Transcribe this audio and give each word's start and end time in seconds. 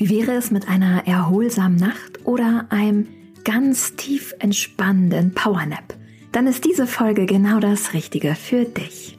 Wie 0.00 0.10
wäre 0.10 0.30
es 0.34 0.52
mit 0.52 0.68
einer 0.68 1.08
erholsamen 1.08 1.74
Nacht 1.74 2.24
oder 2.24 2.66
einem 2.68 3.08
ganz 3.42 3.96
tief 3.96 4.32
entspannenden 4.38 5.34
Powernap? 5.34 5.96
Dann 6.30 6.46
ist 6.46 6.64
diese 6.64 6.86
Folge 6.86 7.26
genau 7.26 7.58
das 7.58 7.94
Richtige 7.94 8.36
für 8.36 8.64
dich. 8.64 9.18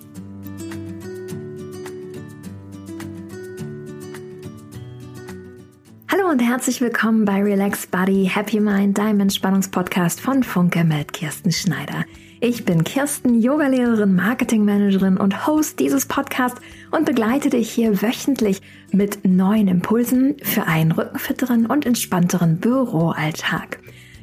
Hallo 6.09 6.29
und 6.29 6.39
herzlich 6.39 6.79
willkommen 6.79 7.25
bei 7.25 7.43
Relax 7.43 7.85
Body 7.85 8.31
Happy 8.33 8.61
Mind, 8.61 8.97
deinem 8.97 9.19
Entspannungspodcast 9.19 10.21
von 10.21 10.43
Funke 10.43 10.85
mit 10.85 11.11
Kirsten 11.11 11.51
Schneider. 11.51 12.05
Ich 12.41 12.63
bin 12.63 12.85
Kirsten, 12.85 13.41
Yogalehrerin, 13.41 14.15
Marketingmanagerin 14.15 15.17
und 15.17 15.45
Host 15.45 15.77
dieses 15.77 16.05
Podcasts 16.05 16.61
und 16.89 17.05
begleite 17.05 17.49
dich 17.49 17.69
hier 17.69 18.01
wöchentlich 18.01 18.61
mit 18.93 19.25
neuen 19.25 19.67
Impulsen 19.67 20.37
für 20.41 20.63
einen 20.63 20.93
rückenfitteren 20.93 21.65
und 21.65 21.85
entspannteren 21.85 22.59
Büroalltag. 22.59 23.79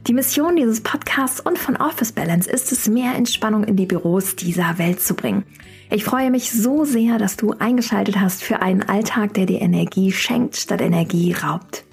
Die 0.06 0.14
Mission 0.14 0.56
dieses 0.56 0.80
Podcasts 0.80 1.40
und 1.40 1.58
von 1.58 1.76
Office 1.76 2.12
Balance 2.12 2.48
ist 2.48 2.72
es, 2.72 2.88
mehr 2.88 3.14
Entspannung 3.14 3.64
in 3.64 3.76
die 3.76 3.84
Büros 3.84 4.34
dieser 4.34 4.78
Welt 4.78 5.02
zu 5.02 5.12
bringen. 5.12 5.44
Ich 5.90 6.04
freue 6.04 6.30
mich 6.30 6.50
so 6.50 6.86
sehr, 6.86 7.18
dass 7.18 7.36
du 7.36 7.52
eingeschaltet 7.58 8.18
hast 8.18 8.42
für 8.42 8.62
einen 8.62 8.82
Alltag, 8.82 9.34
der 9.34 9.44
dir 9.44 9.60
Energie 9.60 10.10
schenkt, 10.10 10.56
statt 10.56 10.80
Energie 10.80 11.34
raubt. 11.34 11.84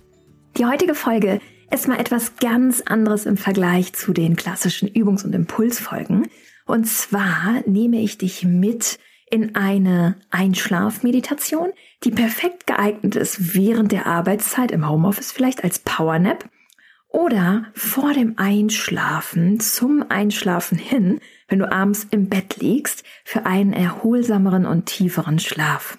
Die 0.58 0.66
heutige 0.66 0.96
Folge 0.96 1.42
ist 1.74 1.88
mal 1.88 2.00
etwas 2.00 2.36
ganz 2.38 2.82
anderes 2.82 3.26
im 3.26 3.36
Vergleich 3.36 3.94
zu 3.94 4.14
den 4.14 4.36
klassischen 4.36 4.88
Übungs- 4.88 5.26
und 5.26 5.34
Impulsfolgen. 5.34 6.28
Und 6.66 6.86
zwar 6.86 7.64
nehme 7.66 8.00
ich 8.00 8.20
dich 8.20 8.44
mit 8.44 9.00
in 9.30 9.56
eine 9.56 10.16
Einschlafmeditation, 10.30 11.72
die 12.04 12.12
perfekt 12.12 12.68
geeignet 12.68 13.16
ist 13.16 13.56
während 13.56 13.92
der 13.92 14.06
Arbeitszeit 14.06 14.72
im 14.72 14.88
Homeoffice, 14.88 15.32
vielleicht 15.32 15.64
als 15.64 15.80
Powernap 15.80 16.48
oder 17.10 17.66
vor 17.74 18.14
dem 18.14 18.38
Einschlafen, 18.38 19.60
zum 19.60 20.06
Einschlafen 20.10 20.78
hin, 20.78 21.20
wenn 21.48 21.60
du 21.60 21.72
abends 21.72 22.06
im 22.12 22.30
Bett 22.30 22.58
liegst, 22.58 23.04
für 23.24 23.48
einen 23.48 23.74
erholsameren 23.74 24.68
und 24.68 24.86
tieferen 24.86 25.40
Schlaf. 25.40 25.98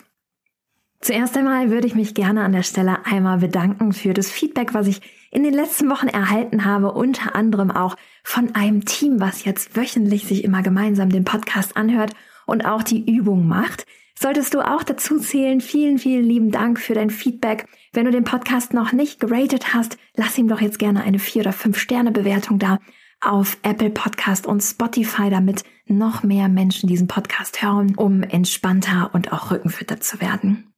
Zuerst 1.01 1.37
einmal 1.37 1.71
würde 1.71 1.87
ich 1.87 1.95
mich 1.95 2.15
gerne 2.15 2.45
an 2.45 2.53
der 2.53 2.63
Stelle 2.63 3.05
einmal 3.05 3.39
bedanken 3.39 3.93
für 3.93 4.15
das 4.15 4.31
Feedback, 4.31 4.73
was 4.73 4.87
ich 4.87 5.03
in 5.35 5.43
den 5.43 5.53
letzten 5.53 5.91
Wochen 5.91 6.07
erhalten 6.07 6.65
habe, 6.65 6.93
unter 6.93 7.35
anderem 7.35 7.71
auch 7.71 7.97
von 8.23 8.55
einem 8.55 8.85
Team, 8.85 9.21
was 9.21 9.45
jetzt 9.45 9.77
wöchentlich 9.77 10.27
sich 10.27 10.45
immer 10.45 10.63
gemeinsam 10.63 11.11
den 11.11 11.25
Podcast 11.25 11.77
anhört 11.77 12.13
und 12.47 12.65
auch 12.65 12.85
die 12.85 13.05
Übung 13.05 13.47
macht. 13.47 13.85
Solltest 14.17 14.55
du 14.55 14.61
auch 14.61 14.85
dazu 14.85 15.19
zählen, 15.19 15.61
vielen, 15.61 15.99
vielen 15.99 16.25
lieben 16.25 16.53
Dank 16.53 16.79
für 16.79 16.95
dein 16.95 17.11
Feedback. 17.11 17.67
Wenn 17.93 18.05
du 18.05 18.13
den 18.13 18.23
Podcast 18.23 18.73
noch 18.73 18.93
nicht 18.93 19.19
geratet 19.19 19.75
hast, 19.75 19.99
lass 20.15 20.39
ihm 20.39 20.47
doch 20.47 20.61
jetzt 20.61 20.79
gerne 20.79 21.03
eine 21.03 21.19
4 21.19 21.43
oder 21.43 21.53
5 21.53 21.77
Sterne 21.77 22.13
Bewertung 22.13 22.61
da 22.61 22.79
auf 23.21 23.59
Apple 23.63 23.91
Podcast 23.91 24.47
und 24.47 24.61
Spotify, 24.61 25.31
damit 25.31 25.65
noch 25.87 26.23
mehr 26.23 26.49
Menschen 26.49 26.89
diesen 26.89 27.09
Podcast 27.09 27.61
hören, 27.61 27.95
um 27.97 28.23
entspannter 28.23 29.11
und 29.13 29.33
auch 29.33 29.51
rückenfitter 29.51 30.01
zu 30.01 30.21
werden. 30.21 30.74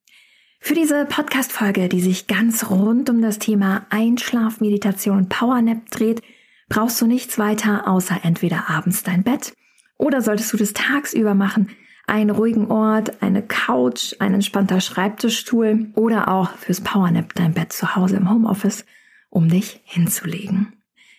Für 0.61 0.75
diese 0.75 1.05
Podcast-Folge, 1.05 1.89
die 1.89 2.01
sich 2.01 2.27
ganz 2.27 2.71
rund 2.71 3.09
um 3.09 3.23
das 3.23 3.39
Thema 3.39 3.87
Einschlafmeditation 3.91 5.29
Powernap 5.29 5.91
dreht, 5.91 6.23
brauchst 6.69 7.01
du 7.01 7.07
nichts 7.07 7.39
weiter 7.39 7.87
außer 7.87 8.21
entweder 8.23 8.69
abends 8.69 9.03
dein 9.03 9.23
Bett 9.23 9.53
oder 9.98 10.23
solltest 10.23 10.53
du 10.53 10.57
das 10.57 10.73
tagsüber 10.73 11.35
machen, 11.35 11.71
einen 12.07 12.31
ruhigen 12.31 12.71
Ort, 12.71 13.23
eine 13.23 13.43
Couch, 13.43 14.15
ein 14.19 14.35
entspannter 14.35 14.81
Schreibtischstuhl 14.81 15.91
oder 15.95 16.29
auch 16.29 16.51
fürs 16.57 16.81
Powernap 16.81 17.35
dein 17.35 17.55
Bett 17.55 17.73
zu 17.73 17.97
Hause 17.97 18.17
im 18.17 18.31
Homeoffice, 18.31 18.85
um 19.31 19.48
dich 19.48 19.81
hinzulegen. 19.85 20.73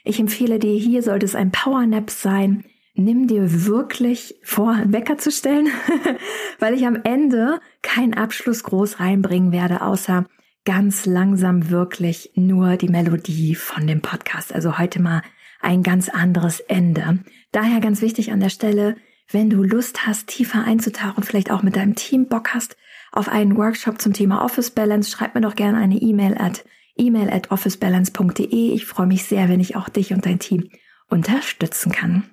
Ich 0.03 0.19
empfehle 0.19 0.59
dir, 0.59 0.77
hier 0.77 1.03
sollte 1.03 1.25
es 1.25 1.35
ein 1.35 1.51
Powernap 1.51 2.09
sein, 2.09 2.63
nimm 2.97 3.27
dir 3.27 3.65
wirklich 3.65 4.35
vor, 4.43 4.71
einen 4.71 4.93
Wecker 4.93 5.17
zu 5.17 5.31
stellen, 5.31 5.67
weil 6.59 6.73
ich 6.73 6.85
am 6.85 6.99
Ende 7.03 7.59
keinen 7.81 8.13
Abschluss 8.13 8.63
groß 8.63 8.99
reinbringen 8.99 9.51
werde, 9.51 9.81
außer 9.81 10.25
ganz 10.65 11.05
langsam 11.05 11.69
wirklich 11.69 12.31
nur 12.35 12.75
die 12.75 12.89
Melodie 12.89 13.55
von 13.55 13.87
dem 13.87 14.01
Podcast. 14.01 14.53
Also 14.53 14.77
heute 14.77 15.01
mal 15.01 15.21
ein 15.61 15.83
ganz 15.83 16.09
anderes 16.09 16.59
Ende. 16.59 17.19
Daher 17.51 17.79
ganz 17.79 18.01
wichtig 18.01 18.31
an 18.31 18.39
der 18.39 18.49
Stelle, 18.49 18.95
wenn 19.29 19.49
du 19.49 19.63
Lust 19.63 20.05
hast, 20.05 20.27
tiefer 20.27 20.63
einzutauchen, 20.63 21.23
vielleicht 21.23 21.51
auch 21.51 21.63
mit 21.63 21.75
deinem 21.75 21.95
Team 21.95 22.27
Bock 22.27 22.53
hast 22.53 22.77
auf 23.11 23.29
einen 23.29 23.57
Workshop 23.57 24.01
zum 24.01 24.13
Thema 24.13 24.43
Office 24.43 24.71
Balance, 24.71 25.09
schreib 25.09 25.35
mir 25.35 25.41
doch 25.41 25.55
gerne 25.55 25.77
eine 25.77 25.97
E-Mail 25.97 26.35
at 26.37 26.65
email 26.97 27.29
at 27.29 27.51
officebalance.de. 27.51 28.73
Ich 28.73 28.85
freue 28.85 29.07
mich 29.07 29.23
sehr, 29.23 29.49
wenn 29.49 29.59
ich 29.59 29.75
auch 29.75 29.89
dich 29.89 30.13
und 30.13 30.25
dein 30.25 30.39
Team 30.39 30.69
unterstützen 31.09 31.91
kann. 31.91 32.23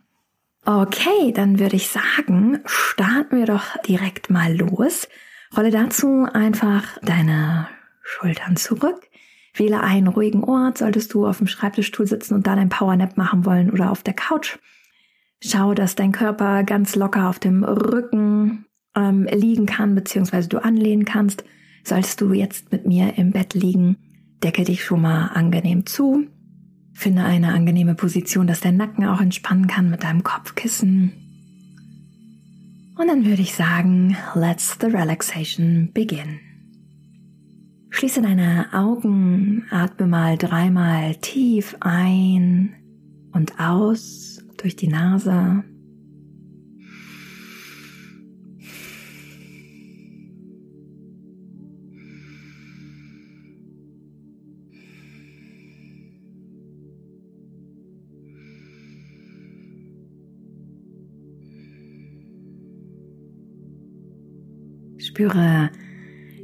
Okay, 0.67 1.31
dann 1.33 1.59
würde 1.59 1.77
ich 1.77 1.89
sagen, 1.89 2.61
starten 2.65 3.37
wir 3.37 3.45
doch 3.45 3.77
direkt 3.87 4.31
mal 4.31 4.57
los. 4.57 5.09
Rolle 5.55 5.71
dazu 5.71 6.27
einfach 6.33 6.99
deine 7.03 7.69
Schultern 8.03 8.57
zurück. 8.57 9.09
Wähle 9.55 9.81
einen 9.81 10.09
ruhigen 10.09 10.43
Ort, 10.43 10.79
solltest 10.79 11.13
du 11.13 11.27
auf 11.27 11.39
dem 11.39 11.47
Schreibtischstuhl 11.49 12.07
sitzen 12.07 12.35
und 12.35 12.47
dann 12.47 12.59
ein 12.59 12.71
Powernap 12.71 13.19
machen 13.19 13.45
wollen 13.45 13.71
oder 13.71 13.91
auf 13.91 14.03
der 14.03 14.15
Couch. 14.15 14.59
Schau, 15.43 15.75
dass 15.75 15.97
dein 15.97 16.13
Körper 16.13 16.65
ganz 16.65 16.97
locker 16.97 17.29
auf 17.29 17.39
dem 17.39 17.63
Rücken 17.63 18.65
ähm, 18.97 19.29
liegen 19.31 19.67
kann, 19.67 19.95
beziehungsweise 19.95 20.49
du 20.49 20.65
anlehnen 20.65 21.05
kannst. 21.05 21.45
Solltest 21.85 22.23
du 22.23 22.33
jetzt 22.33 22.73
mit 22.73 22.87
mir 22.87 23.19
im 23.19 23.33
Bett 23.33 23.53
liegen, 23.53 23.99
decke 24.43 24.65
dich 24.65 24.83
schon 24.83 25.03
mal 25.03 25.29
angenehm 25.29 25.85
zu. 25.85 26.27
Finde 26.94 27.25
eine 27.25 27.53
angenehme 27.53 27.94
Position, 27.94 28.47
dass 28.47 28.60
der 28.60 28.72
Nacken 28.72 29.05
auch 29.05 29.21
entspannen 29.21 29.66
kann 29.66 29.91
mit 29.91 30.05
deinem 30.05 30.22
Kopfkissen. 30.22 31.12
Und 32.97 33.09
dann 33.09 33.27
würde 33.27 33.43
ich 33.43 33.55
sagen, 33.55 34.16
let's 34.34 34.78
the 34.81 34.87
relaxation 34.87 35.91
begin. 35.93 36.38
Schließe 37.91 38.22
deine 38.22 38.72
Augen, 38.72 39.66
atme 39.71 40.06
mal 40.06 40.38
dreimal 40.38 41.16
tief 41.16 41.77
ein 41.81 42.75
und 43.33 43.59
aus 43.59 44.41
durch 44.56 44.77
die 44.77 44.88
Nase. 44.88 45.65
Spüre, 65.15 65.71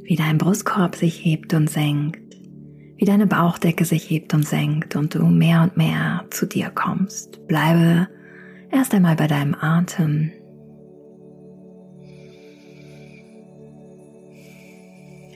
wie 0.05 0.15
dein 0.15 0.37
Brustkorb 0.37 0.95
sich 0.95 1.25
hebt 1.25 1.53
und 1.53 1.69
senkt, 1.69 2.37
wie 2.95 3.03
deine 3.03 3.27
Bauchdecke 3.27 3.83
sich 3.83 4.09
hebt 4.09 4.33
und 4.33 4.47
senkt 4.47 4.95
und 4.95 5.13
du 5.13 5.25
mehr 5.25 5.63
und 5.63 5.75
mehr 5.75 6.23
zu 6.29 6.45
dir 6.45 6.69
kommst. 6.69 7.45
Bleibe 7.47 8.07
erst 8.71 8.93
einmal 8.93 9.17
bei 9.17 9.27
deinem 9.27 9.57
Atem. 9.59 10.31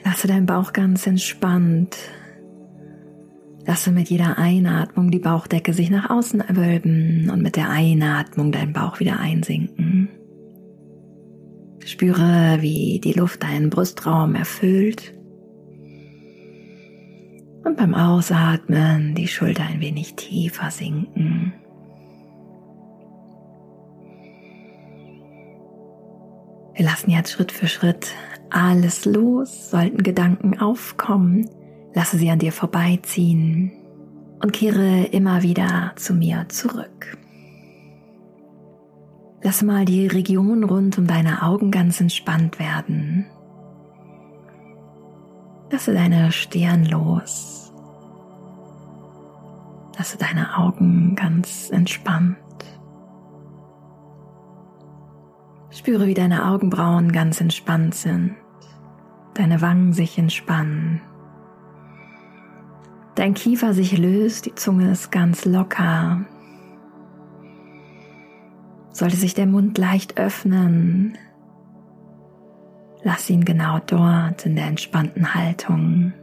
Lasse 0.06 0.28
deinen 0.28 0.46
Bauch 0.46 0.72
ganz 0.72 1.06
entspannt. 1.06 1.98
Lasse 3.66 3.92
mit 3.92 4.10
jeder 4.10 4.38
Einatmung 4.38 5.12
die 5.12 5.20
Bauchdecke 5.20 5.74
sich 5.74 5.90
nach 5.90 6.10
außen 6.10 6.42
wölben 6.54 7.30
und 7.30 7.42
mit 7.42 7.58
der 7.58 7.70
Einatmung 7.70 8.54
deinen 8.54 8.72
Bauch 8.72 9.02
wieder 9.02 9.20
einsinken. 9.20 10.08
Spüre, 11.86 12.58
wie 12.62 13.00
die 13.00 13.14
Luft 13.14 13.44
deinen 13.44 13.70
Brustraum 13.70 14.34
erfüllt. 14.34 15.14
Und 17.64 17.78
beim 17.78 17.94
Ausatmen 17.94 19.14
die 19.14 19.28
Schulter 19.28 19.64
ein 19.64 19.82
wenig 19.82 20.16
tiefer 20.16 20.72
sinken. 20.72 21.54
Wir 26.74 26.86
lassen 26.86 27.12
jetzt 27.12 27.32
Schritt 27.32 27.52
für 27.52 27.68
Schritt 27.68 28.08
alles 28.50 29.06
los, 29.06 29.70
sollten 29.70 30.02
Gedanken 30.04 30.60
aufkommen, 30.60 31.50
lasse 31.94 32.18
sie 32.18 32.30
an 32.30 32.40
dir 32.40 32.52
vorbeiziehen 32.52 33.72
und 34.42 34.54
kehre 34.54 35.06
immer 35.06 35.44
wieder 35.44 35.94
zu 35.96 36.14
mir 36.14 36.46
zurück. 36.50 37.18
Lass 39.46 39.62
mal 39.62 39.86
die 39.86 40.08
Region 40.08 40.64
rund 40.64 40.98
um 40.98 41.06
deine 41.06 41.44
Augen 41.44 41.70
ganz 41.70 42.02
entspannt 42.02 42.58
werden. 42.58 43.28
Lasse 45.70 45.94
deine 45.94 46.32
Stirn 46.32 46.86
los. 46.86 47.72
Lasse 49.96 50.18
deine 50.18 50.58
Augen 50.58 51.14
ganz 51.16 51.70
entspannt. 51.70 52.38
Spüre, 55.70 56.08
wie 56.08 56.16
deine 56.16 56.48
Augenbrauen 56.48 57.12
ganz 57.12 57.40
entspannt 57.40 57.94
sind, 57.94 58.36
deine 59.36 59.62
Wangen 59.62 59.94
sich 59.94 60.18
entspannen. 60.18 61.02
dein 63.14 63.36
Kiefer 63.36 63.76
sich 63.76 63.96
löst, 63.96 64.48
die 64.48 64.56
Zunge 64.56 64.90
ist 64.90 65.12
ganz 65.12 65.46
locker. 65.46 66.26
Sollte 68.96 69.18
sich 69.18 69.34
der 69.34 69.46
Mund 69.46 69.78
leicht 69.78 70.18
öffnen, 70.18 71.18
lass 73.04 73.30
ihn 73.30 73.44
genau 73.44 73.80
dort 73.86 74.46
in 74.46 74.56
der 74.56 74.68
entspannten 74.68 75.34
Haltung. 75.34 76.14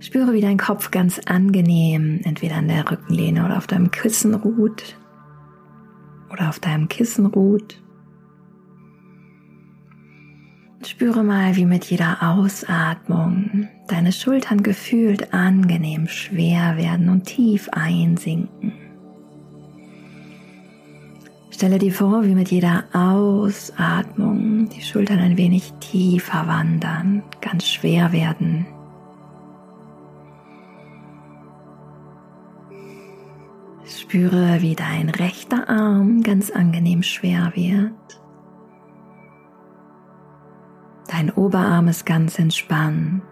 Spüre, 0.00 0.32
wie 0.32 0.40
dein 0.40 0.58
Kopf 0.58 0.90
ganz 0.90 1.20
angenehm 1.20 2.20
entweder 2.24 2.56
an 2.56 2.66
der 2.66 2.90
Rückenlehne 2.90 3.44
oder 3.44 3.58
auf 3.58 3.68
deinem 3.68 3.92
Kissen 3.92 4.34
ruht 4.34 4.98
oder 6.32 6.48
auf 6.48 6.58
deinem 6.58 6.88
Kissen 6.88 7.26
ruht. 7.26 7.80
Spüre 10.84 11.22
mal, 11.22 11.54
wie 11.54 11.66
mit 11.66 11.84
jeder 11.84 12.24
Ausatmung 12.24 13.68
deine 13.86 14.10
Schultern 14.10 14.64
gefühlt 14.64 15.32
angenehm 15.32 16.08
schwer 16.08 16.76
werden 16.76 17.08
und 17.08 17.22
tief 17.22 17.68
einsinken. 17.70 18.85
Stelle 21.56 21.78
dir 21.78 21.94
vor, 21.94 22.22
wie 22.26 22.34
mit 22.34 22.50
jeder 22.50 22.84
Ausatmung 22.92 24.68
die 24.68 24.82
Schultern 24.82 25.20
ein 25.20 25.38
wenig 25.38 25.72
tiefer 25.80 26.46
wandern, 26.46 27.22
ganz 27.40 27.66
schwer 27.66 28.12
werden. 28.12 28.66
Spüre, 33.86 34.60
wie 34.60 34.74
dein 34.74 35.08
rechter 35.08 35.66
Arm 35.70 36.22
ganz 36.22 36.50
angenehm 36.50 37.02
schwer 37.02 37.52
wird. 37.54 38.20
Dein 41.08 41.30
Oberarm 41.30 41.88
ist 41.88 42.04
ganz 42.04 42.38
entspannt. 42.38 43.22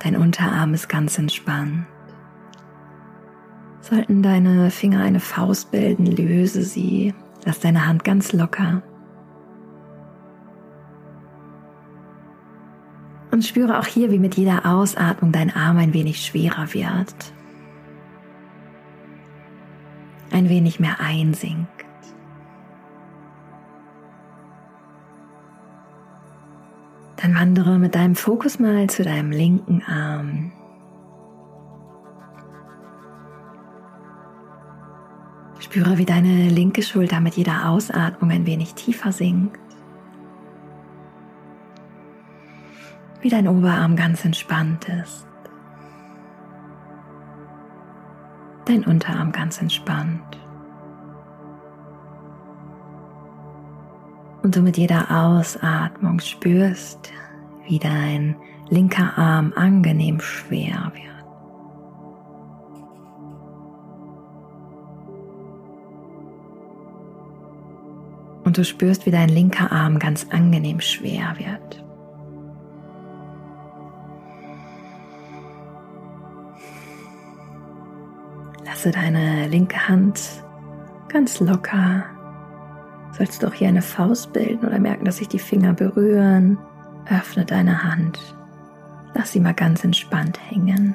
Dein 0.00 0.16
Unterarm 0.16 0.74
ist 0.74 0.88
ganz 0.88 1.16
entspannt. 1.18 1.86
Sollten 3.88 4.20
deine 4.20 4.72
Finger 4.72 5.00
eine 5.00 5.20
Faust 5.20 5.70
bilden, 5.70 6.06
löse 6.06 6.62
sie. 6.62 7.14
Lass 7.44 7.60
deine 7.60 7.86
Hand 7.86 8.02
ganz 8.02 8.32
locker. 8.32 8.82
Und 13.30 13.44
spüre 13.44 13.78
auch 13.78 13.86
hier, 13.86 14.10
wie 14.10 14.18
mit 14.18 14.36
jeder 14.36 14.66
Ausatmung 14.66 15.30
dein 15.30 15.54
Arm 15.54 15.76
ein 15.76 15.94
wenig 15.94 16.26
schwerer 16.26 16.74
wird. 16.74 17.14
Ein 20.32 20.48
wenig 20.48 20.80
mehr 20.80 20.98
einsinkt. 20.98 21.68
Dann 27.18 27.36
wandere 27.36 27.78
mit 27.78 27.94
deinem 27.94 28.16
Fokus 28.16 28.58
mal 28.58 28.90
zu 28.90 29.04
deinem 29.04 29.30
linken 29.30 29.84
Arm. 29.86 30.50
Spüre, 35.76 35.98
wie 35.98 36.06
deine 36.06 36.48
linke 36.48 36.80
Schulter 36.80 37.20
mit 37.20 37.34
jeder 37.36 37.68
Ausatmung 37.68 38.30
ein 38.30 38.46
wenig 38.46 38.72
tiefer 38.72 39.12
sinkt. 39.12 39.60
Wie 43.20 43.28
dein 43.28 43.46
Oberarm 43.46 43.94
ganz 43.94 44.24
entspannt 44.24 44.88
ist. 44.88 45.26
Dein 48.64 48.84
Unterarm 48.84 49.32
ganz 49.32 49.60
entspannt. 49.60 50.22
und 54.42 54.54
du 54.54 54.62
mit 54.62 54.76
jeder 54.78 55.10
Ausatmung 55.10 56.20
spürst, 56.20 57.12
wie 57.66 57.80
dein 57.80 58.36
linker 58.68 59.18
Arm 59.18 59.52
angenehm 59.56 60.20
schwer 60.20 60.92
wird. 60.94 61.15
Du 68.56 68.64
spürst, 68.64 69.04
wie 69.04 69.10
dein 69.10 69.28
linker 69.28 69.70
Arm 69.70 69.98
ganz 69.98 70.28
angenehm 70.30 70.80
schwer 70.80 71.34
wird. 71.36 71.84
Lasse 78.64 78.92
deine 78.92 79.46
linke 79.48 79.86
Hand 79.86 80.42
ganz 81.10 81.38
locker 81.38 82.04
Sollst 83.12 83.42
du 83.42 83.46
auch 83.46 83.52
hier 83.52 83.68
eine 83.68 83.82
Faust 83.82 84.32
bilden 84.32 84.66
oder 84.66 84.78
merken, 84.78 85.04
dass 85.04 85.18
sich 85.18 85.28
die 85.28 85.38
Finger 85.38 85.74
berühren, 85.74 86.56
öffne 87.10 87.44
deine 87.44 87.82
Hand. 87.82 88.18
Lass 89.12 89.32
sie 89.32 89.40
mal 89.40 89.52
ganz 89.52 89.84
entspannt 89.84 90.40
hängen. 90.48 90.94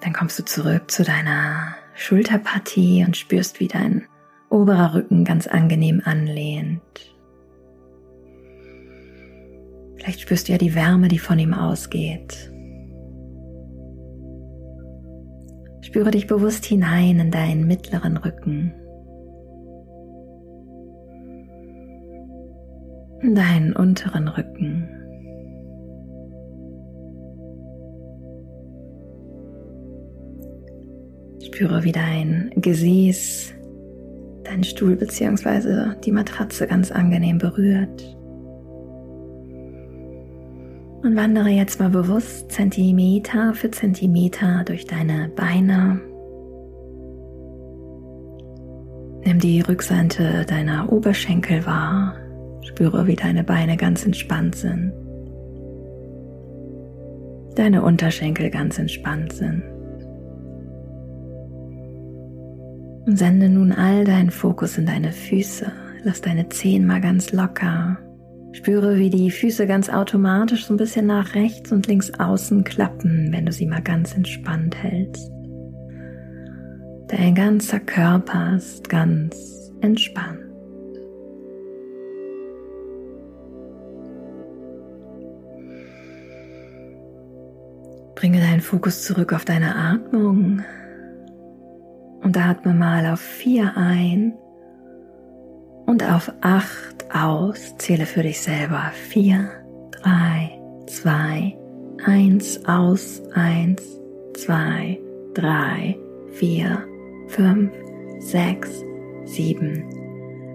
Dann 0.00 0.14
kommst 0.14 0.38
du 0.38 0.44
zurück 0.46 0.90
zu 0.90 1.04
deiner 1.04 1.74
Schulterpartie 1.94 3.04
und 3.04 3.16
spürst, 3.16 3.60
wie 3.60 3.68
dein 3.68 4.06
oberer 4.50 4.94
Rücken 4.94 5.24
ganz 5.24 5.46
angenehm 5.46 6.02
anlehnt. 6.04 6.80
Vielleicht 9.96 10.20
spürst 10.20 10.48
du 10.48 10.52
ja 10.52 10.58
die 10.58 10.74
Wärme, 10.74 11.08
die 11.08 11.18
von 11.18 11.38
ihm 11.38 11.54
ausgeht. 11.54 12.50
Spüre 15.80 16.10
dich 16.10 16.26
bewusst 16.26 16.64
hinein 16.64 17.20
in 17.20 17.30
deinen 17.30 17.66
mittleren 17.66 18.16
Rücken. 18.16 18.74
In 23.20 23.34
deinen 23.34 23.76
unteren 23.76 24.28
Rücken. 24.28 25.01
Spüre, 31.52 31.84
wie 31.84 31.92
dein 31.92 32.50
Gesäß 32.56 33.52
deinen 34.44 34.64
Stuhl 34.64 34.96
bzw. 34.96 35.94
die 36.02 36.10
Matratze 36.10 36.66
ganz 36.66 36.90
angenehm 36.90 37.36
berührt. 37.36 38.16
Und 41.02 41.14
wandere 41.14 41.50
jetzt 41.50 41.78
mal 41.78 41.90
bewusst 41.90 42.50
Zentimeter 42.50 43.52
für 43.52 43.70
Zentimeter 43.70 44.62
durch 44.64 44.86
deine 44.86 45.30
Beine. 45.36 46.00
Nimm 49.24 49.38
die 49.38 49.60
Rückseite 49.60 50.46
deiner 50.46 50.90
Oberschenkel 50.90 51.66
wahr. 51.66 52.14
Spüre, 52.62 53.06
wie 53.06 53.16
deine 53.16 53.44
Beine 53.44 53.76
ganz 53.76 54.06
entspannt 54.06 54.54
sind. 54.54 54.90
Deine 57.56 57.82
Unterschenkel 57.82 58.48
ganz 58.48 58.78
entspannt 58.78 59.34
sind. 59.34 59.62
Und 63.06 63.16
sende 63.16 63.48
nun 63.48 63.72
all 63.72 64.04
deinen 64.04 64.30
Fokus 64.30 64.78
in 64.78 64.86
deine 64.86 65.12
Füße. 65.12 65.72
Lass 66.04 66.20
deine 66.20 66.48
Zehen 66.48 66.86
mal 66.86 67.00
ganz 67.00 67.32
locker 67.32 67.98
Spüre, 68.52 68.98
wie 68.98 69.08
die 69.08 69.30
Füße 69.30 69.66
ganz 69.66 69.88
automatisch 69.88 70.66
so 70.66 70.74
ein 70.74 70.76
bisschen 70.76 71.06
nach 71.06 71.34
rechts 71.34 71.72
und 71.72 71.86
links 71.86 72.12
außen 72.18 72.64
klappen, 72.64 73.32
wenn 73.32 73.46
du 73.46 73.52
sie 73.52 73.66
mal 73.66 73.80
ganz 73.80 74.14
entspannt 74.14 74.76
hältst. 74.76 75.30
Dein 77.08 77.34
ganzer 77.34 77.80
Körper 77.80 78.56
ist 78.56 78.88
ganz 78.88 79.72
entspannt. 79.80 80.38
Bringe 88.14 88.38
deinen 88.38 88.60
Fokus 88.60 89.02
zurück 89.02 89.32
auf 89.32 89.44
deine 89.44 89.74
Atmung 89.74 90.62
und 92.22 92.36
atme 92.38 92.74
mal 92.74 93.06
auf 93.06 93.20
vier 93.20 93.76
ein 93.76 94.34
und 95.86 96.04
auf 96.04 96.32
acht 96.40 97.14
aus. 97.14 97.76
Zähle 97.78 98.06
für 98.06 98.22
dich 98.22 98.40
selber. 98.40 98.92
Vier, 99.08 99.50
drei, 99.90 100.58
zwei, 100.86 101.56
eins 102.04 102.64
aus. 102.66 103.22
Eins, 103.34 103.82
zwei, 104.34 104.98
drei, 105.34 105.98
vier, 106.32 106.84
fünf, 107.28 107.72
sechs, 108.20 108.70
sieben, 109.24 109.84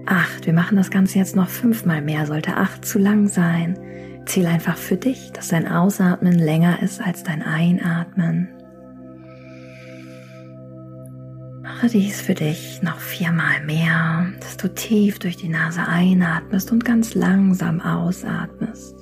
acht. 0.06 0.46
Wir 0.46 0.54
machen 0.54 0.78
das 0.78 0.90
Ganze 0.90 1.20
jetzt 1.20 1.36
noch 1.36 1.50
fünfmal 1.50 2.02
mehr. 2.02 2.26
Sollte 2.26 2.56
acht 2.56 2.86
zu 2.86 3.00
lang 3.00 3.28
sein. 3.28 3.78
Zähle 4.26 4.50
einfach 4.50 4.78
für 4.78 4.98
dich, 4.98 5.32
dass 5.32 5.50
dein 5.50 5.68
Ausatmen 5.68 6.34
länger 6.34 6.82
ist 6.82 7.02
als 7.02 7.24
dein 7.24 7.42
Einatmen. 7.42 8.57
Mache 11.78 11.90
dies 11.90 12.22
für 12.22 12.34
dich 12.34 12.82
noch 12.82 12.98
viermal 12.98 13.64
mehr, 13.64 14.34
dass 14.40 14.58
du 14.58 14.68
tief 14.68 15.20
durch 15.20 15.38
die 15.38 15.48
Nase 15.48 15.88
einatmest 15.88 16.72
und 16.72 16.84
ganz 16.84 17.14
langsam 17.14 17.80
ausatmest. 17.82 18.96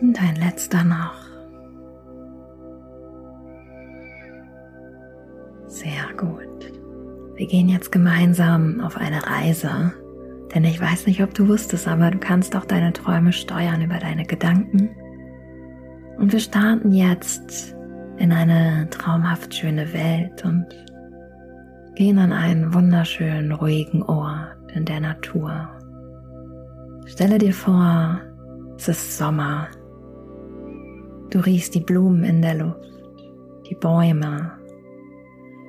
Und 0.00 0.20
ein 0.20 0.34
letzter 0.34 0.82
noch. 0.82 1.21
Wir 7.42 7.48
gehen 7.48 7.68
jetzt 7.68 7.90
gemeinsam 7.90 8.80
auf 8.82 8.96
eine 8.96 9.26
Reise. 9.26 9.92
Denn 10.54 10.62
ich 10.62 10.80
weiß 10.80 11.08
nicht, 11.08 11.24
ob 11.24 11.34
du 11.34 11.48
wusstest, 11.48 11.88
aber 11.88 12.12
du 12.12 12.18
kannst 12.18 12.54
auch 12.54 12.64
deine 12.64 12.92
Träume 12.92 13.32
steuern 13.32 13.82
über 13.82 13.98
deine 13.98 14.24
Gedanken. 14.24 14.90
Und 16.18 16.32
wir 16.32 16.38
starten 16.38 16.92
jetzt 16.92 17.74
in 18.18 18.30
eine 18.30 18.88
traumhaft 18.90 19.52
schöne 19.52 19.92
Welt 19.92 20.44
und 20.44 20.66
gehen 21.96 22.16
an 22.20 22.32
einen 22.32 22.72
wunderschönen, 22.72 23.50
ruhigen 23.50 24.04
Ort 24.04 24.54
in 24.72 24.84
der 24.84 25.00
Natur. 25.00 25.68
Stelle 27.06 27.38
dir 27.38 27.54
vor, 27.54 28.20
es 28.76 28.86
ist 28.86 29.18
Sommer 29.18 29.66
Du 31.30 31.40
riechst 31.40 31.74
die 31.74 31.80
Blumen 31.80 32.22
in 32.22 32.40
der 32.40 32.54
Luft, 32.54 32.88
die 33.68 33.74
Bäume. 33.74 34.61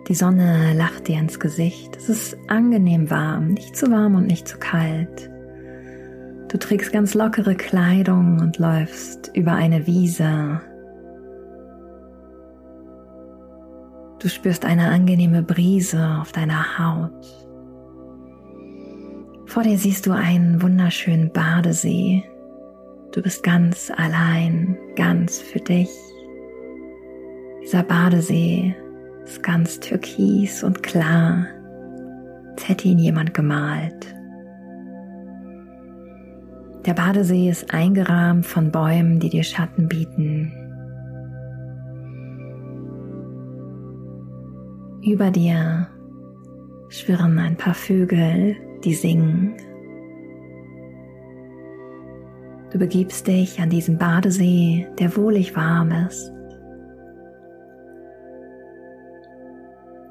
Die 0.07 0.15
Sonne 0.15 0.73
lacht 0.73 1.07
dir 1.07 1.17
ins 1.17 1.39
Gesicht. 1.39 1.95
Es 1.95 2.09
ist 2.09 2.37
angenehm 2.47 3.09
warm, 3.09 3.53
nicht 3.53 3.77
zu 3.77 3.89
warm 3.89 4.15
und 4.15 4.27
nicht 4.27 4.47
zu 4.47 4.57
kalt. 4.57 5.29
Du 6.49 6.57
trägst 6.57 6.91
ganz 6.91 7.13
lockere 7.13 7.55
Kleidung 7.55 8.39
und 8.39 8.59
läufst 8.59 9.31
über 9.33 9.53
eine 9.53 9.87
Wiese. 9.87 10.61
Du 14.19 14.27
spürst 14.27 14.65
eine 14.65 14.89
angenehme 14.89 15.41
Brise 15.41 16.17
auf 16.21 16.31
deiner 16.31 16.77
Haut. 16.77 17.49
Vor 19.45 19.63
dir 19.63 19.77
siehst 19.77 20.05
du 20.05 20.11
einen 20.11 20.61
wunderschönen 20.61 21.31
Badesee. 21.31 22.23
Du 23.13 23.21
bist 23.21 23.43
ganz 23.43 23.91
allein, 23.95 24.77
ganz 24.95 25.39
für 25.39 25.59
dich. 25.59 25.89
Dieser 27.61 27.83
Badesee 27.83 28.75
ist 29.25 29.43
ganz 29.43 29.79
türkis 29.79 30.63
und 30.63 30.83
klar, 30.83 31.47
als 32.51 32.67
hätte 32.67 32.87
ihn 32.87 32.99
jemand 32.99 33.33
gemalt. 33.33 34.15
Der 36.85 36.93
Badesee 36.93 37.49
ist 37.49 37.73
eingerahmt 37.73 38.45
von 38.45 38.71
Bäumen, 38.71 39.19
die 39.19 39.29
dir 39.29 39.43
Schatten 39.43 39.87
bieten. 39.87 40.51
Über 45.01 45.31
dir 45.31 45.87
schwirren 46.89 47.39
ein 47.39 47.55
paar 47.55 47.73
Vögel, 47.73 48.55
die 48.83 48.93
singen. 48.93 49.53
Du 52.71 52.79
begibst 52.79 53.27
dich 53.27 53.61
an 53.61 53.69
diesen 53.69 53.97
Badesee, 53.97 54.87
der 54.99 55.15
wohlig 55.15 55.55
warm 55.55 55.91
ist. 56.07 56.31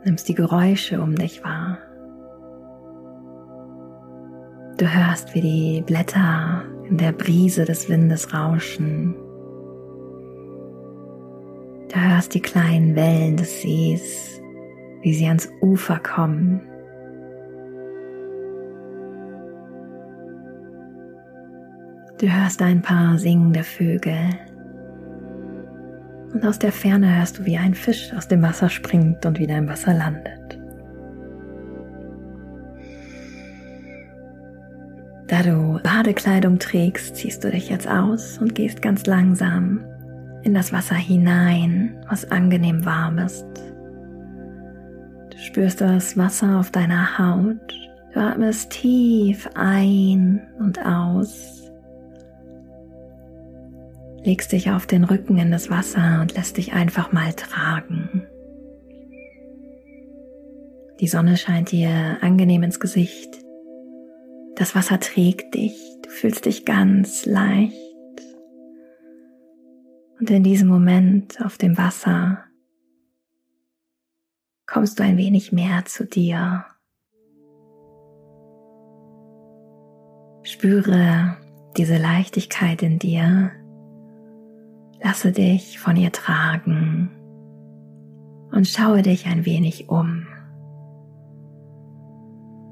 Nimmst 0.05 0.29
die 0.29 0.35
Geräusche 0.35 1.01
um 1.01 1.15
dich 1.15 1.45
wahr. 1.45 1.79
Du 4.79 4.87
hörst, 4.87 5.35
wie 5.35 5.41
die 5.41 5.83
Blätter 5.87 6.65
in 6.89 6.99
der 6.99 7.13
Brise 7.13 7.65
des 7.65 7.89
Windes 7.89 8.35
rauschen. 8.35 9.15
Du 11.93 12.01
hörst 12.01 12.35
die 12.35 12.41
kleinen 12.41 12.97
Wellen 12.97 13.37
des 13.37 13.63
Sees, 13.63 14.41
wie 15.03 15.15
sie 15.15 15.27
ans 15.27 15.49
Ufer 15.61 16.01
kommen. 16.01 16.63
Du 22.19 22.27
hörst 22.27 22.61
ein 22.63 22.83
paar 22.83 23.19
singende 23.19 23.63
Vögel. 23.63 24.17
Und 26.33 26.47
aus 26.47 26.59
der 26.59 26.73
Ferne 26.73 27.19
hörst 27.19 27.39
du, 27.39 27.45
wie 27.45 27.59
ein 27.59 27.75
Fisch 27.75 28.13
aus 28.17 28.29
dem 28.29 28.43
Wasser 28.43 28.69
springt 28.69 29.27
und 29.27 29.39
wieder 29.39 29.57
im 29.59 29.69
Wasser 29.69 29.93
landet. 29.93 30.59
Da 35.29 35.43
du 35.43 35.81
Badekleidung 35.83 36.59
trägst, 36.59 37.17
ziehst 37.17 37.43
du 37.45 37.51
dich 37.51 37.71
jetzt 37.71 37.89
aus 37.89 38.39
und 38.39 38.55
gehst 38.55 38.83
ganz 38.83 39.07
langsam 39.07 39.81
in 40.43 40.55
das 40.55 40.73
Wasser 40.73 40.95
hinein, 40.95 41.97
was 42.09 42.31
angenehm 42.31 42.85
warm 42.85 43.19
ist. 43.19 43.47
Du 45.31 45.39
spürst 45.39 45.81
das 45.81 46.17
Wasser 46.17 46.59
auf 46.59 46.71
deiner 46.71 47.19
Haut. 47.19 47.75
Du 48.13 48.21
atmest 48.21 48.71
tief 48.71 49.49
ein 49.55 50.43
und 50.59 50.85
aus 50.85 51.62
legst 54.25 54.53
dich 54.53 54.71
auf 54.71 54.87
den 54.87 55.05
Rücken 55.05 55.39
in 55.39 55.51
das 55.51 55.71
Wasser 55.71 56.21
und 56.21 56.35
lässt 56.35 56.57
dich 56.57 56.73
einfach 56.73 57.13
mal 57.13 57.33
tragen. 57.33 58.27
Die 61.01 61.09
Sonne 61.09 61.37
scheint 61.37 61.73
dir 61.73 62.19
angenehm 62.21 62.63
ins 62.63 62.79
Gesicht. 62.79 63.43
Das 64.55 64.75
Wasser 64.75 65.01
trägt 65.01 65.55
dich, 65.55 65.77
du 66.03 66.11
fühlst 66.11 66.45
dich 66.45 66.65
ganz 66.65 67.27
leicht. 67.27 67.75
Und 70.21 70.31
in 70.31 70.45
diesem 70.45 70.69
Moment 70.69 71.45
auf 71.45 71.59
dem 71.59 71.77
Wasser 71.77 72.45
kommst 74.67 75.01
du 75.01 75.03
ein 75.03 75.17
wenig 75.17 75.51
mehr 75.51 75.85
zu 75.87 76.07
dir. 76.07 76.65
Spüre 80.45 81.37
diese 81.77 81.97
Leichtigkeit 81.97 82.83
in 82.83 83.01
dir, 83.01 83.51
Lasse 85.03 85.33
dich 85.33 85.81
von 85.81 85.97
ihr 85.97 86.13
tragen 86.13 87.11
und 88.53 88.69
schaue 88.69 89.03
dich 89.03 89.27
ein 89.27 89.45
wenig 89.45 89.89
um. 89.89 90.27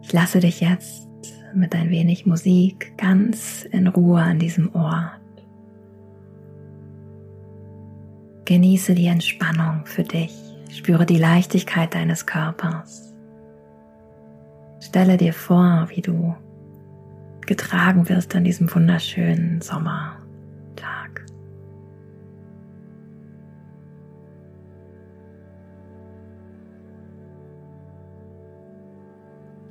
Ich 0.03 0.13
lasse 0.13 0.39
dich 0.39 0.61
jetzt 0.61 1.09
mit 1.55 1.75
ein 1.75 1.91
wenig 1.91 2.27
Musik 2.27 2.97
ganz 2.97 3.65
in 3.65 3.89
Ruhe 3.89 4.23
an 4.23 4.39
diesem 4.39 4.73
Ort. 4.75 5.21
Genieße 8.45 8.95
die 8.95 9.07
Entspannung 9.07 9.87
für 9.87 10.05
dich. 10.05 10.33
Spüre 10.71 11.07
die 11.07 11.19
Leichtigkeit 11.19 11.95
deines 11.95 12.27
Körpers. 12.27 13.13
Stelle 14.79 15.17
dir 15.17 15.33
vor, 15.33 15.89
wie 15.91 16.01
du 16.01 16.35
getragen 17.45 18.09
wirst 18.09 18.37
an 18.37 18.45
diesem 18.45 18.73
wunderschönen 18.73 19.61
Sommer. 19.61 20.20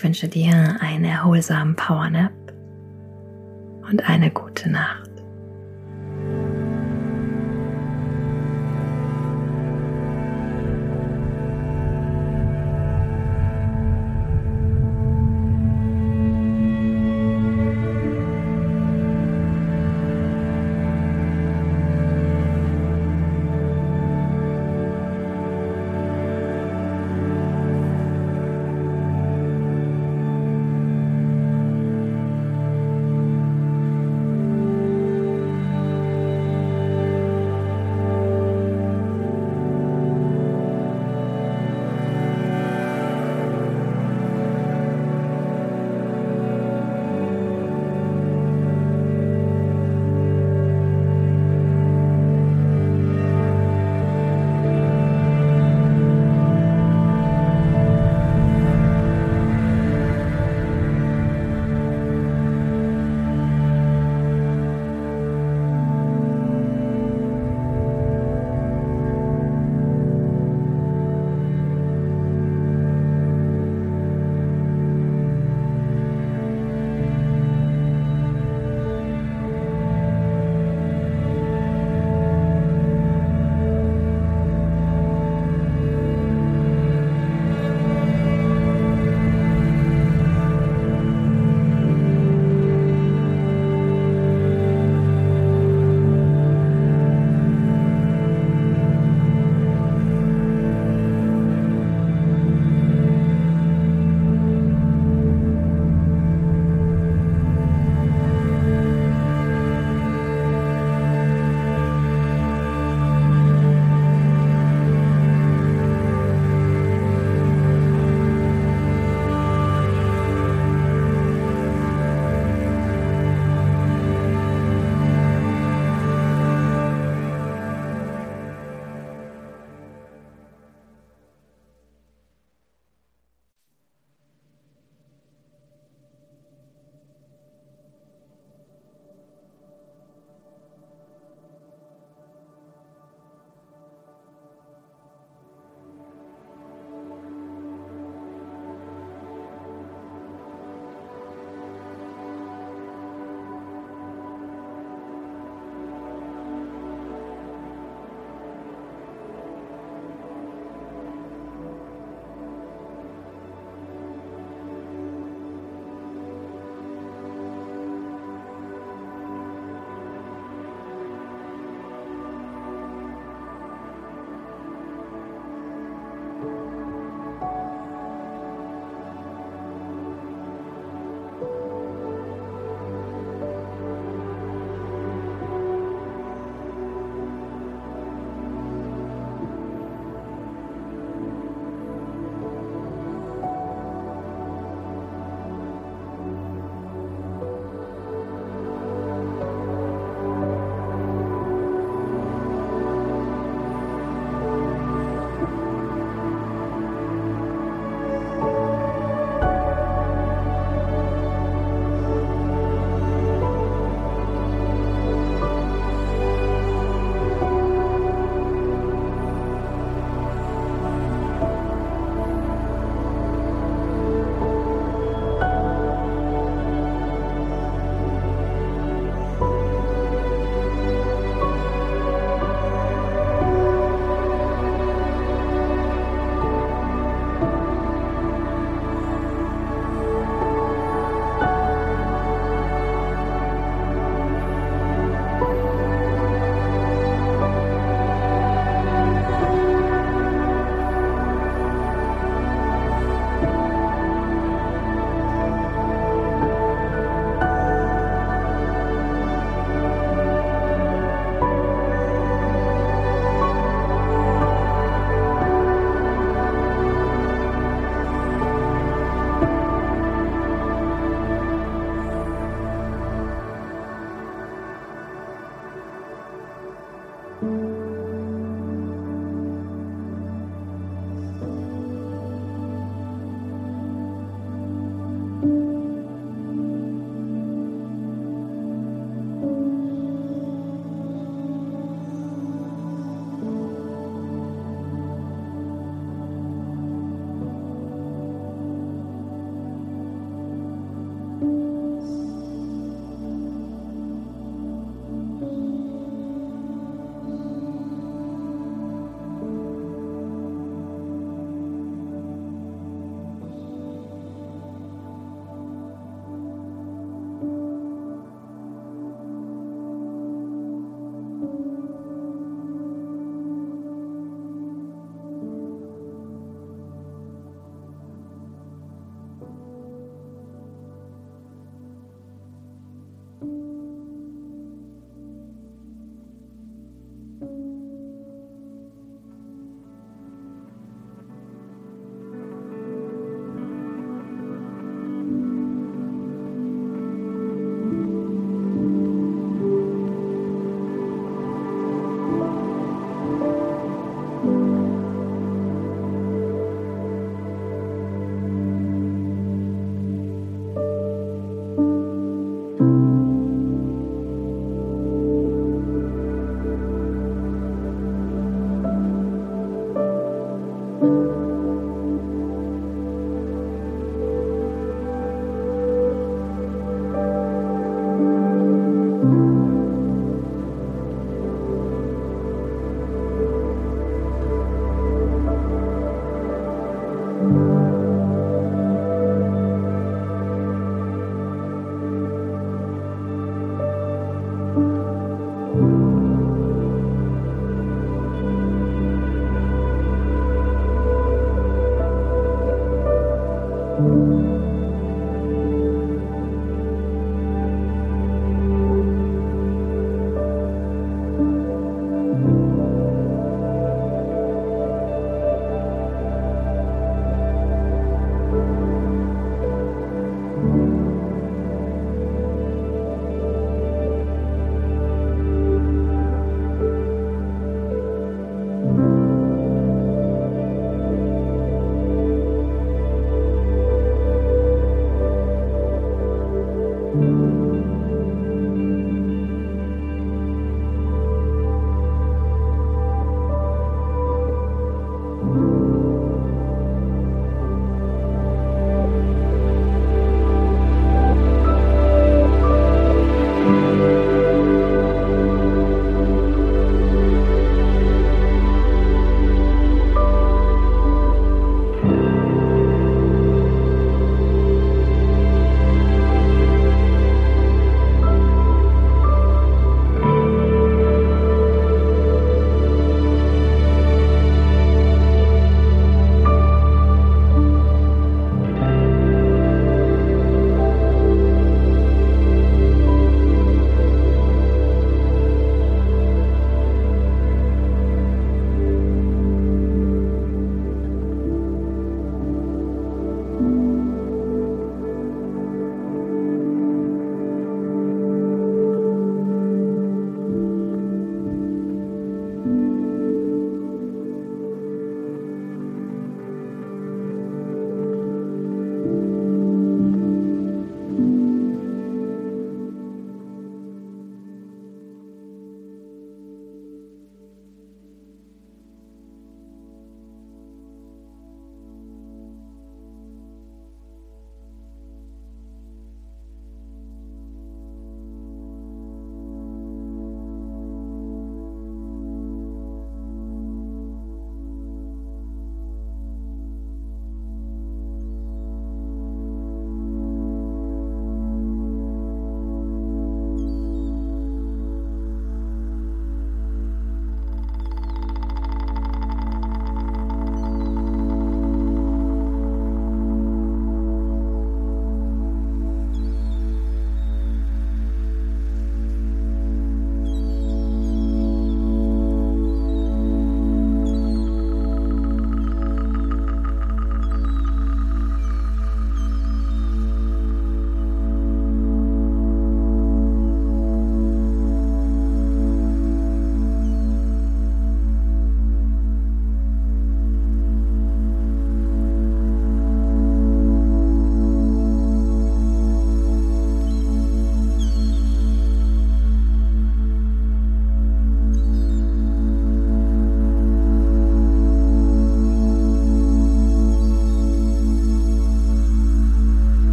Ich 0.00 0.04
wünsche 0.04 0.28
dir 0.28 0.78
einen 0.80 1.04
erholsamen 1.04 1.76
Powernap 1.76 2.32
und 3.90 4.08
eine 4.08 4.30
gute 4.30 4.70
Nacht. 4.70 5.09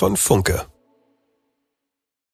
Von 0.00 0.16
Funke. 0.16 0.69